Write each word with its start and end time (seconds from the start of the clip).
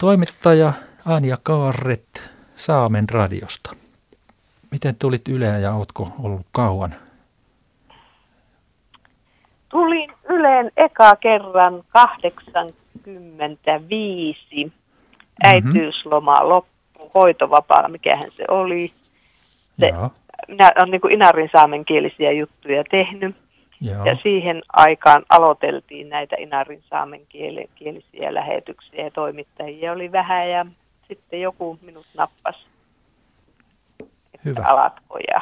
Toimittaja 0.00 0.72
Anja 1.06 1.36
Kaarret 1.42 2.30
Saamen 2.56 3.08
radiosta. 3.08 3.70
Miten 4.70 4.96
tulit 4.98 5.28
Yleen 5.28 5.62
ja 5.62 5.74
oletko 5.74 6.08
ollut 6.22 6.46
kauan? 6.52 6.94
Tulin 9.68 10.10
Yleen 10.28 10.70
eka 10.76 11.16
kerran 11.16 11.82
85. 11.88 14.64
Mhm. 14.64 14.72
Äitiysloma 15.44 16.48
loppu, 16.48 17.10
hoitovapaa, 17.14 17.88
mikähän 17.88 18.30
se 18.36 18.44
oli. 18.48 18.92
Se- 19.80 19.88
Joo, 19.88 20.10
Minä 20.48 20.70
olen 20.76 20.90
niin 20.90 21.10
inarin 21.12 21.48
saamenkielisiä 21.52 22.32
juttuja 22.32 22.84
tehnyt. 22.90 23.36
Joo. 23.80 24.04
Ja 24.04 24.16
siihen 24.22 24.62
aikaan 24.72 25.24
aloiteltiin 25.28 26.08
näitä 26.08 26.36
inarin 26.38 26.82
saamenkielisiä 26.90 28.34
lähetyksiä 28.34 29.04
ja 29.04 29.10
toimittajia 29.10 29.92
oli 29.92 30.12
vähän 30.12 30.50
ja 30.50 30.66
sitten 31.08 31.40
joku 31.40 31.78
minut 31.82 32.06
nappasi, 32.16 32.58
että 34.34 34.40
Hyvä. 34.44 34.62
alatko 34.66 35.18
ja 35.18 35.40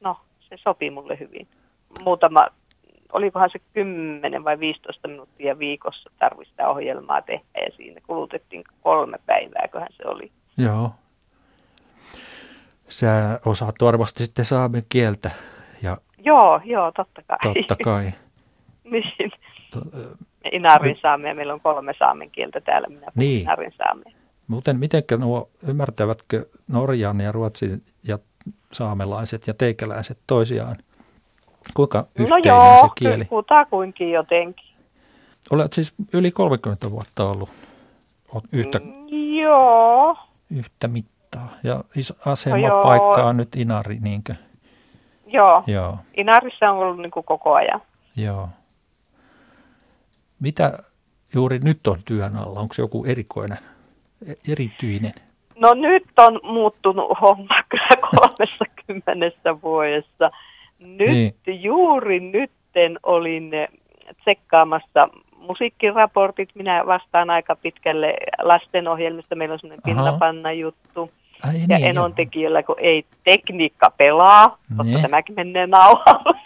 no 0.00 0.16
se 0.40 0.56
sopi 0.56 0.90
mulle 0.90 1.18
hyvin. 1.20 1.48
Muutama, 2.04 2.48
olikohan 3.12 3.50
se 3.52 3.58
10 3.72 4.44
vai 4.44 4.58
15 4.58 5.08
minuuttia 5.08 5.58
viikossa 5.58 6.10
tarvitsi 6.18 6.50
sitä 6.50 6.68
ohjelmaa 6.68 7.22
tehdä 7.22 7.60
ja 7.66 7.76
siinä 7.76 8.00
kulutettiin 8.06 8.64
kolme 8.82 9.18
päivää, 9.26 9.68
köhän 9.72 9.92
se 9.96 10.08
oli. 10.08 10.32
Joo. 10.56 10.90
Sä 12.88 13.40
osaat 13.46 13.74
varmasti 13.80 14.24
sitten 14.24 14.44
saamen 14.44 14.82
kieltä 14.88 15.30
ja 15.82 15.96
Joo, 16.24 16.60
joo, 16.64 16.92
totta 16.92 17.22
kai. 17.28 17.38
totta 17.54 17.76
kai. 17.84 18.04
niin. 18.90 19.32
To, 19.70 19.80
ö, 19.98 20.14
Inarin 20.52 20.96
saamea, 21.02 21.34
meillä 21.34 21.54
on 21.54 21.60
kolme 21.60 21.94
saamen 21.98 22.30
kieltä 22.30 22.60
täällä, 22.60 22.88
minä 22.88 23.00
puhun 23.00 23.12
Niin. 23.14 23.42
inarin 23.42 23.72
saamea. 23.78 24.12
muuten 24.48 24.78
mitenkä 24.78 25.16
nuo, 25.16 25.48
ymmärtävätkö 25.68 26.46
Norjan 26.72 27.20
ja 27.20 27.32
Ruotsin 27.32 27.82
ja 28.08 28.18
saamelaiset 28.72 29.46
ja 29.46 29.54
teikäläiset 29.54 30.18
toisiaan? 30.26 30.76
Kuinka 31.74 31.98
No 31.98 32.06
yhteinen 32.24 32.56
joo, 32.56 32.76
se 32.80 32.88
kieli? 32.96 33.24
puhutaan 33.24 33.66
kuinkin 33.70 34.10
jotenkin. 34.12 34.66
Olet 35.50 35.72
siis 35.72 35.94
yli 36.14 36.30
30 36.30 36.90
vuotta 36.90 37.30
ollut 37.30 37.50
yhtä, 38.52 38.78
Mm, 38.78 39.04
Joo, 39.42 40.16
yhtä 40.50 40.88
mittaa. 40.88 41.48
Ja 41.62 41.74
No 41.74 41.82
asemapaikka 42.32 43.20
joo. 43.20 43.28
on 43.28 43.36
nyt 43.36 43.56
Inari, 43.56 43.98
niinkö? 44.00 44.34
Joo. 45.26 45.62
Joo, 45.66 45.96
Inarissa 46.16 46.70
on 46.70 46.78
ollut 46.78 46.98
niin 46.98 47.10
kuin 47.10 47.24
koko 47.24 47.54
ajan. 47.54 47.80
joo. 48.16 48.48
Mitä 50.40 50.78
juuri 51.34 51.58
nyt 51.58 51.86
on 51.86 51.98
työn 52.04 52.36
alla? 52.36 52.60
Onko 52.60 52.74
se 52.74 52.82
joku 52.82 53.04
erikoinen, 53.04 53.58
erityinen? 54.52 55.12
No 55.58 55.74
nyt 55.74 56.04
on 56.18 56.40
muuttunut 56.42 57.20
homma 57.20 57.62
kyllä 57.70 57.96
kolmessa 58.10 58.64
kymmenessä 58.86 59.62
vuodessa. 59.62 60.30
Nyt, 60.80 61.08
Niin. 61.10 61.62
juuri 61.62 62.20
nytten 62.20 62.98
olin 63.02 63.54
eh, 63.54 63.68
tsekkaamassa 64.22 65.08
musiikkiraportit. 65.36 66.48
Minä 66.54 66.86
vastaan 66.86 67.30
aika 67.30 67.56
pitkälle 67.56 68.14
lastenohjelmista. 68.42 69.34
Meillä 69.34 69.52
on 69.52 69.58
semmoinen 69.58 69.82
Aha. 69.84 69.94
pinnapanna 69.94 70.52
juttu. 70.52 71.10
Ai 71.48 71.60
Ja 71.68 71.78
niin, 71.78 71.86
Enon 71.88 72.10
joo. 72.10 72.14
tekijöllä, 72.16 72.62
kun 72.62 72.76
ei 72.78 73.04
tekniikka 73.24 73.90
pelaa, 73.96 74.48
koska 74.76 74.82
Niin. 74.92 75.02
tämäkin 75.02 75.34
menee 75.34 75.66
nauhalle. 75.66 76.38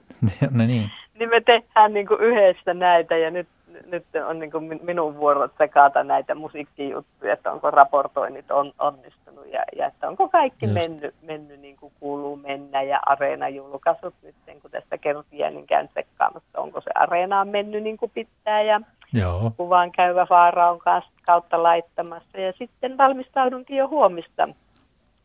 no 0.58 0.66
niin, 0.66 0.90
niin 1.18 1.30
me 1.30 1.40
tehdään 1.40 1.92
niin 1.94 2.06
kuin 2.06 2.20
yhdessä 2.20 2.74
näitä 2.74 3.16
ja 3.16 3.30
nyt, 3.30 3.48
nyt 3.86 4.04
on 4.28 4.38
niin 4.38 4.50
kuin 4.50 4.64
min- 4.64 4.80
minun 4.82 5.16
vuoro 5.16 5.48
tsekata 5.48 6.04
näitä 6.04 6.34
musiikkijuttuja, 6.34 7.32
että 7.32 7.52
onko 7.52 7.70
raportoinnit 7.70 8.50
on, 8.50 8.72
onnistunut 8.78 9.46
ja, 9.52 9.62
ja 9.76 9.86
että 9.86 10.08
onko 10.08 10.28
kaikki 10.28 10.66
Just. 10.66 10.74
mennyt, 10.74 11.14
mennyt 11.22 11.60
niin 11.60 11.76
kuin 11.76 11.92
kuuluu 12.00 12.36
mennä 12.36 12.82
ja 12.82 13.00
areenajulkaisut 13.06 14.14
nyt, 14.22 14.34
kun 14.62 14.70
tästä 14.70 14.98
kertiä, 14.98 15.50
niin 15.50 15.66
käyn 15.66 15.88
tsekkaamassa, 15.88 16.60
onko 16.60 16.80
se 16.80 16.90
areenaan 16.94 17.48
mennyt 17.48 17.82
niin 17.82 17.96
kuin 17.96 18.10
pitää 18.14 18.62
ja 18.62 18.80
joo, 19.14 19.52
kuvaan 19.56 19.92
käyvä 19.92 20.26
Faara 20.26 20.70
on 20.70 20.78
kanssa 20.78 21.10
kautta 21.26 21.62
laittamassa 21.62 22.40
ja 22.40 22.52
sitten 22.58 22.98
valmistaudunkin 22.98 23.76
jo 23.76 23.88
huomista 23.88 24.48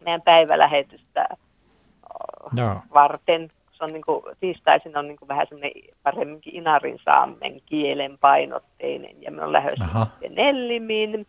meidän 0.05 0.22
päivälähetystä 0.22 1.27
joo. 2.55 2.81
varten. 2.94 3.50
Se 3.72 3.83
on 3.83 3.94
niin 3.94 4.05
kuin, 4.05 4.22
tiistaisin 4.39 4.97
on 4.97 5.07
niin 5.07 5.17
kuin 5.17 5.27
vähän 5.27 5.47
semmoinen 5.50 5.72
paremminkin 6.03 6.55
inarin 6.55 7.00
saamen 7.05 7.61
kielen 7.66 8.17
painotteinen 8.17 9.22
ja 9.22 9.31
me 9.31 9.44
on 9.44 9.53
lähdössä 9.53 9.85
Aha. 9.85 10.06
sitten 10.06 10.35
Nellimiin 10.35 11.27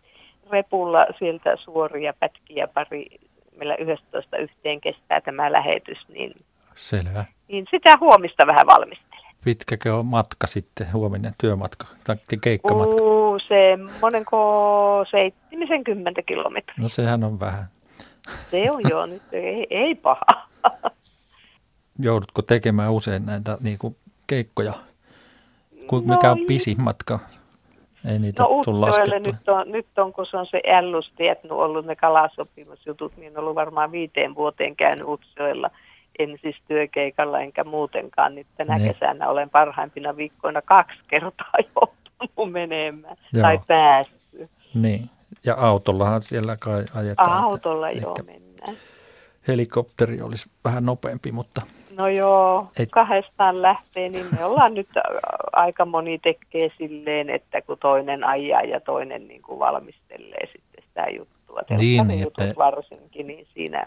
repulla 0.51 1.07
sieltä 1.19 1.57
suoria 1.57 2.15
pätkiä 2.21 2.69
pari, 2.69 3.07
meillä 3.57 3.77
11 3.77 4.37
yhteen 4.37 4.81
kestää 4.81 5.21
tämä 5.21 5.53
lähetys, 5.53 5.99
niin, 6.09 6.35
Selvä. 6.75 7.25
niin 7.49 7.67
sitä 7.71 7.91
huomista 8.01 8.47
vähän 8.47 8.67
valmistelen. 8.67 9.10
Pitkäkö 9.45 9.95
on 9.95 10.07
matka 10.07 10.47
sitten, 10.47 10.93
huominen 10.93 11.33
työmatka 11.41 11.87
tai 12.05 12.17
keikkamatka? 12.41 13.03
Uu, 13.03 13.39
semmonenko 13.49 15.05
70 15.11 16.23
kilometriä. 16.23 16.75
No 16.79 16.89
sehän 16.89 17.25
on 17.25 17.41
vähän. 17.41 17.65
Se 18.51 18.71
on 18.71 18.81
jo 18.91 19.07
nyt, 19.07 19.23
ei, 19.33 19.67
ei 19.71 19.95
paha. 19.95 20.21
Joudutko 21.99 22.43
tekemään 22.43 22.93
usein 22.93 23.27
näitä 23.27 23.59
niin 23.61 23.79
kuin 23.79 23.97
keikkoja? 24.27 24.73
Ku, 25.87 26.01
No 26.01 26.15
mikä 26.15 26.31
on 26.31 26.39
pisin 26.47 26.83
matka? 26.83 27.19
Ei 28.09 28.19
niitä 28.19 28.43
No 28.43 28.49
tule 28.65 28.79
laskettua. 28.79 29.19
nyt 29.19 29.49
on, 29.49 29.73
nyt 29.73 29.87
on, 29.99 30.13
kun 30.13 30.27
se 30.27 30.37
on 30.37 30.47
se 30.47 30.61
ällustiet 30.67 31.43
nyt 31.43 31.53
ollut 31.53 31.87
ne 31.87 31.97
kalasopimusjutut, 31.97 33.17
niin 33.17 33.33
on 33.33 33.39
ollut 33.43 33.55
varmaan 33.55 33.93
viiteen 33.93 34.35
vuoteen 34.35 34.77
käynyt 34.77 35.09
Utsjoella. 35.09 35.71
En 36.23 36.39
siis 36.43 36.57
työkeikalla 36.69 37.41
enkä 37.41 37.65
muutenkaan. 37.65 38.35
Nyt 38.35 38.47
tänä 38.57 38.79
Niin. 38.79 38.93
kesänä 38.95 39.29
olen 39.29 39.51
parhaimpina 39.51 40.17
viikkoina 40.17 40.63
kaksi 40.63 40.99
kertaa 41.09 41.53
joutunut 41.77 42.53
menemään. 42.53 43.17
Joo. 43.33 43.43
Tai 43.43 43.59
päässyt. 43.69 44.51
Niin. 44.75 45.11
Ja 45.45 45.55
autollahan 45.59 46.23
siellä 46.23 46.57
kai 46.61 46.85
ajetaan. 46.95 47.45
Autolla 47.45 47.89
Ehkä 47.89 48.01
joo 48.03 48.17
mennään. 48.27 48.77
Helikopteri 49.49 50.23
olisi 50.23 50.51
vähän 50.65 50.85
nopeampi, 50.87 51.33
mutta 51.33 51.63
No 51.97 52.09
joo, 52.09 52.67
Et- 52.79 52.91
kahdestaan 52.91 53.63
lähtee, 53.63 54.09
niin 54.09 54.27
me 54.39 54.45
ollaan 54.45 54.75
nyt 54.75 54.89
aika 55.53 55.85
moni 55.85 56.19
tekee 56.19 56.71
silleen, 56.79 57.31
että 57.31 57.63
kun 57.63 57.79
toinen 57.79 58.25
ajaa 58.25 58.63
ja 58.63 58.81
toinen 58.81 59.29
niin 59.29 59.43
kuin 59.43 59.59
valmistelee 59.59 60.47
sitten 60.47 60.85
sitä 60.89 61.07
juttua. 61.19 61.61
Niin, 61.79 62.09
niin, 62.09 62.27
että- 62.27 62.55
varsinkin, 62.59 63.27
niin 63.27 63.47
siinä. 63.55 63.85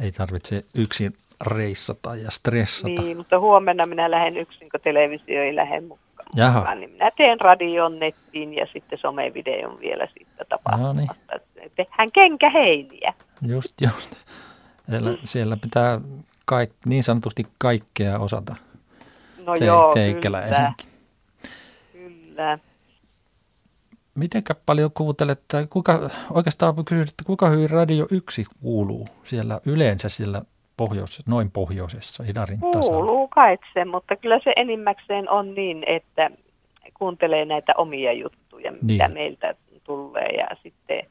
Ei 0.00 0.12
tarvitse 0.12 0.64
yksin 0.74 1.16
reissata 1.46 2.16
ja 2.16 2.30
stressata. 2.30 3.02
Niin, 3.02 3.16
mutta 3.16 3.38
huomenna 3.38 3.86
minä 3.86 4.10
lähden 4.10 4.36
yksin, 4.36 4.68
kun 4.70 4.80
televisio 4.80 5.42
ei 5.42 5.56
lähde 5.56 5.80
mukaan. 5.80 6.28
Jaha. 6.34 6.74
Niin 6.74 6.90
minä 6.90 7.10
teen 7.16 7.40
radion 7.40 7.98
nettiin 7.98 8.54
ja 8.54 8.66
sitten 8.72 8.98
somevideon 8.98 9.80
vielä 9.80 10.08
siitä 10.14 10.44
tapahtumasta. 10.48 11.14
No 11.32 11.38
No 11.58 11.68
Tehdään 11.76 12.12
kenkäheiniä. 12.12 13.14
Just, 13.46 13.72
just. 13.80 14.16
Siellä, 14.90 15.10
siellä 15.24 15.56
pitää 15.56 16.00
kaik, 16.44 16.70
niin 16.86 17.02
sanotusti 17.02 17.46
kaikkea 17.58 18.18
osata 18.18 18.56
No 19.46 19.54
te, 19.58 19.64
joo, 19.64 19.94
kyllä. 20.22 20.42
kyllä. 21.92 22.58
Mitenkä 24.16 24.54
paljon 24.66 24.90
kuuntelet, 24.94 25.40
tai 25.48 25.66
kuinka, 25.70 26.10
oikeastaan 26.30 26.84
kysyt, 26.84 27.08
että 27.08 27.24
kuinka 27.26 27.48
hyvin 27.48 27.70
Radio 27.70 28.06
1 28.10 28.44
kuuluu 28.62 29.08
siellä 29.22 29.60
yleensä 29.66 30.08
siellä 30.08 30.42
pohjois, 30.76 31.26
noin 31.26 31.50
pohjoisessa, 31.50 32.24
Inarin 32.28 32.60
tasalla? 32.60 32.96
Kuuluu 32.96 33.28
kaikse, 33.28 33.84
mutta 33.84 34.16
kyllä 34.16 34.40
se 34.44 34.52
enimmäkseen 34.56 35.30
on 35.30 35.54
niin, 35.54 35.84
että 35.86 36.30
kuuntelee 36.94 37.44
näitä 37.44 37.72
omia 37.76 38.12
juttuja, 38.12 38.72
mitä 38.72 39.08
Niin. 39.08 39.14
meiltä 39.14 39.54
tulee 39.84 40.28
ja 40.28 40.46
sitten, 40.62 41.02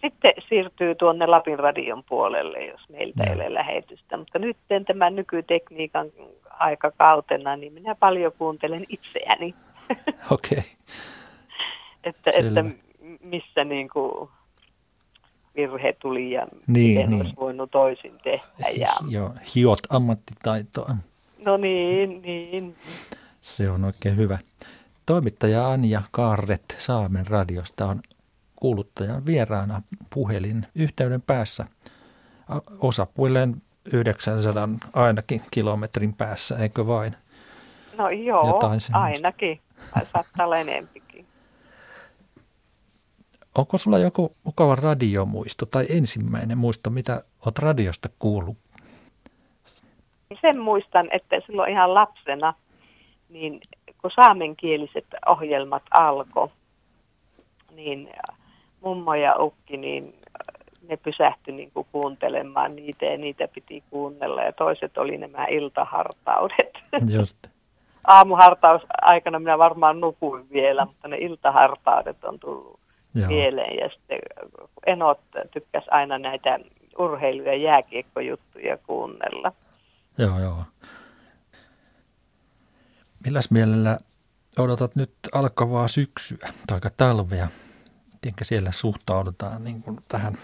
sitten 0.00 0.32
siirtyy 0.48 0.94
tuonne 0.94 1.26
Lapin 1.26 1.58
radion 1.58 2.04
puolelle, 2.08 2.66
jos 2.66 2.88
meiltä 2.88 3.24
ei 3.24 3.34
ole 3.34 3.54
lähetystä. 3.54 4.16
Mutta 4.16 4.38
nyt 4.38 4.56
tämän 4.86 5.16
nykytekniikan 5.16 6.06
aikakautena, 6.50 7.56
niin 7.56 7.72
minä 7.72 7.94
paljon 7.94 8.32
kuuntelen 8.38 8.86
itseäni, 8.88 9.54
Okei, 10.30 10.58
okay. 10.58 10.70
Että, 12.04 12.32
Selvä. 12.32 12.60
että 12.60 12.74
missä 13.22 13.64
niin 13.64 13.88
kuin 13.88 14.28
virhe 15.56 15.92
tuli 15.92 16.30
ja 16.30 16.46
Niin, 16.66 16.96
miten 16.96 17.10
niin. 17.10 17.22
olisi 17.22 17.36
voinut 17.40 17.70
toisin 17.70 18.12
tehdä. 18.24 18.68
Ja, 18.76 18.88
Joo, 19.08 19.34
hiot 19.54 19.78
ammattitaitoa. 19.90 20.96
no 21.46 21.56
niin, 21.56 22.22
niin. 22.22 22.76
Se 23.40 23.70
on 23.70 23.84
oikein 23.84 24.16
hyvä. 24.16 24.38
Toimittaja 25.06 25.68
Anja 25.70 26.02
Kaarret 26.10 26.74
Saamen 26.78 27.26
radiosta 27.26 27.86
on 27.86 28.00
kuuluttajan 28.56 29.26
vieraana 29.26 29.82
puhelin 30.14 30.66
yhteyden 30.74 31.22
päässä. 31.22 31.66
Osapuilleen 32.78 33.62
900 33.92 34.68
ainakin 34.92 35.42
kilometrin 35.50 36.14
päässä, 36.14 36.56
eikö 36.58 36.86
vain? 36.86 37.16
No 37.98 38.10
joo, 38.10 38.46
Jotain 38.46 38.80
ainakin. 38.92 39.60
Saattaa 40.12 40.46
olla 40.46 40.56
enempikin. 40.56 41.01
Onko 43.58 43.78
sulla 43.78 43.98
joku 43.98 44.36
mukava 44.44 44.74
radiomuisto 44.74 45.66
tai 45.66 45.86
ensimmäinen 45.90 46.58
muisto, 46.58 46.90
mitä 46.90 47.22
olet 47.46 47.58
radiosta 47.58 48.08
kuullut? 48.18 48.56
Sen 50.40 50.60
muistan, 50.60 51.08
että 51.10 51.36
silloin 51.46 51.72
ihan 51.72 51.94
lapsena, 51.94 52.54
niin 53.28 53.60
kun 54.02 54.10
saamenkieliset 54.14 55.06
ohjelmat 55.26 55.82
alkoi, 55.98 56.48
niin 57.74 58.10
mummo 58.80 59.14
ja 59.14 59.36
ukki, 59.38 59.76
niin 59.76 60.14
ne 60.88 60.96
pysähtyi 60.96 61.54
niin 61.54 61.70
kuin 61.70 61.86
kuuntelemaan 61.92 62.76
niitä 62.76 63.04
ja 63.04 63.18
niitä 63.18 63.48
piti 63.48 63.84
kuunnella. 63.90 64.42
Ja 64.42 64.52
toiset 64.52 64.98
oli 64.98 65.18
nämä 65.18 65.46
iltahartaudet. 65.46 66.78
Just. 67.16 67.38
Aamuhartaus 68.06 68.82
aikana 69.02 69.38
minä 69.38 69.58
varmaan 69.58 70.00
nukuin 70.00 70.46
vielä, 70.52 70.84
mutta 70.84 71.08
ne 71.08 71.16
iltahartaudet 71.16 72.24
on 72.24 72.38
tullut 72.38 72.81
Joo. 73.14 73.28
mieleen. 73.28 73.76
Ja 73.76 73.88
sitten 73.88 74.18
enot 74.86 75.20
tykkäs 75.50 75.84
aina 75.90 76.18
näitä 76.18 76.58
urheilu- 76.98 77.42
ja 77.42 77.54
jääkiekkojuttuja 77.56 78.78
kuunnella. 78.86 79.52
Joo, 80.18 80.38
joo. 80.40 80.64
Milläs 83.24 83.50
mielellä 83.50 83.98
odotat 84.58 84.96
nyt 84.96 85.12
alkavaa 85.34 85.88
syksyä 85.88 86.48
tai 86.66 86.80
talvea? 86.96 87.48
Miten 88.12 88.34
siellä 88.42 88.72
suhtaudutaan 88.72 89.64
niin 89.64 89.82
kuin 89.82 89.98
tähän 90.08 90.34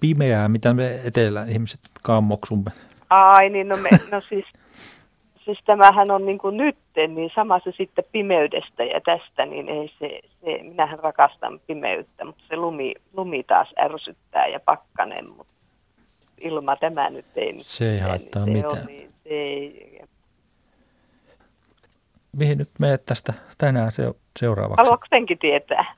pimeää, 0.00 0.48
mitä 0.48 0.74
me 0.74 1.00
etelä-ihmiset 1.04 1.80
kammoksumme? 2.02 2.70
Ai 3.10 3.48
niin, 3.48 3.68
no, 3.68 3.76
me, 3.76 3.90
no 4.12 4.20
siis, 4.20 4.44
siis 5.44 5.58
tämähän 5.64 6.10
on 6.10 6.26
niin 6.26 6.38
kuin 6.38 6.56
nyt, 6.56 6.76
niin 7.08 7.30
sama 7.34 7.60
se 7.64 7.72
sitten 7.76 8.04
pimeydestä 8.12 8.84
ja 8.84 9.00
tästä, 9.00 9.46
niin 9.46 9.68
ei 9.68 9.90
se, 9.98 10.20
se 10.44 10.62
minähän 10.62 10.98
rakastan 10.98 11.60
pimeyttä, 11.66 12.24
mutta 12.24 12.42
se 12.48 12.56
lumi, 12.56 12.94
lumi 13.12 13.42
taas 13.42 13.68
ärsyttää 13.78 14.46
ja 14.46 14.60
pakkanen, 14.60 15.28
mutta 15.28 15.52
ilma 16.40 16.76
tämä 16.76 17.10
nyt 17.10 17.26
ei. 17.36 17.58
Se 17.62 17.92
ei 17.92 17.98
haittaa 17.98 18.44
niin 18.44 18.56
mitään. 18.56 18.80
On, 18.80 18.86
niin, 18.86 19.08
se 19.10 19.28
ei, 19.28 19.91
Mihin 22.36 22.58
nyt 22.58 22.70
menet 22.78 23.06
tästä 23.06 23.32
tänään 23.58 23.90
se, 23.90 24.14
seuraavaksi? 24.38 24.84
Haluatko 24.84 25.06
senkin 25.10 25.38
tietää? 25.38 25.94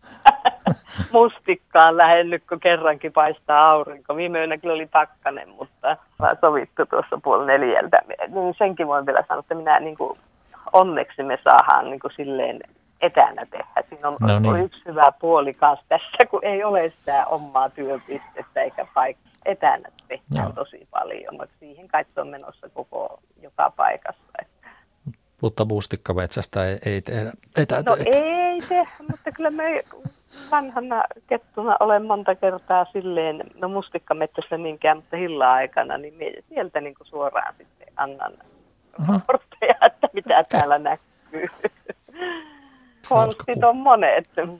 mustikkaan 1.12 1.96
lähennyt, 1.96 2.42
kun 2.48 2.60
kerrankin 2.60 3.12
paistaa 3.12 3.70
aurinko. 3.70 4.16
Viime 4.16 4.38
yönä 4.38 4.58
kyllä 4.58 4.74
oli 4.74 4.86
pakkanen, 4.86 5.48
mutta 5.48 5.96
mä 6.18 6.36
sovittu 6.40 6.86
tuossa 6.86 7.20
puoli 7.24 7.46
neljältä. 7.46 7.98
Niin 8.28 8.54
senkin 8.58 8.86
voin 8.86 9.06
vielä 9.06 9.24
sanoa, 9.28 9.40
että 9.40 9.54
minä 9.54 9.80
niin 9.80 9.96
kuin, 9.96 10.18
onneksi 10.72 11.22
me 11.22 11.38
saadaan 11.44 11.90
niin 11.90 12.00
kuin 12.00 12.12
silleen 12.16 12.60
etänä 13.00 13.46
tehdä. 13.50 13.88
Siinä 13.88 14.08
on, 14.08 14.16
no 14.20 14.38
niin. 14.38 14.64
yksi 14.64 14.82
hyvä 14.86 15.12
puoli 15.20 15.54
kanssa 15.54 15.86
tässä, 15.88 16.26
kun 16.30 16.40
ei 16.42 16.64
ole 16.64 16.90
sitä 16.90 17.26
omaa 17.26 17.70
työpistettä 17.70 18.62
eikä 18.62 18.86
paikkaa. 18.94 19.24
Etänä 19.44 19.88
tehdään 20.08 20.48
no. 20.48 20.52
tosi 20.52 20.88
paljon, 20.90 21.34
mutta 21.34 21.54
siihen 21.60 21.88
kaikki 21.88 22.20
on 22.20 22.28
menossa 22.28 22.68
koko 22.68 23.20
joka 23.42 23.72
paikassa. 23.76 24.03
Mutta 25.44 25.64
mustikkametsästä 25.64 26.66
ei, 26.66 26.78
ei 26.86 27.02
tehdä 27.02 27.32
etätöitä. 27.56 27.90
No 27.90 27.96
ei 28.06 28.60
tehdä, 28.68 28.90
mutta 29.10 29.32
kyllä 29.32 29.50
me 29.50 29.82
vanhana 30.50 31.04
kettuna 31.26 31.76
olen 31.80 32.06
monta 32.06 32.34
kertaa 32.34 32.86
silleen, 32.92 33.44
no 33.54 33.68
mustikkametsässä 33.68 34.58
niinkään, 34.58 34.96
mutta 34.96 35.16
hilla-aikana, 35.16 35.98
niin 35.98 36.14
me 36.14 36.32
sieltä 36.48 36.80
niin 36.80 36.94
kuin 36.94 37.06
suoraan 37.06 37.54
sitten 37.58 37.88
annan 37.96 38.32
raportteja, 39.08 39.74
että 39.86 40.08
mitä 40.12 40.38
okay. 40.38 40.44
täällä 40.48 40.78
näkyy. 40.78 41.46
Konstit 43.08 43.64
on 43.64 43.76
monet. 43.76 44.28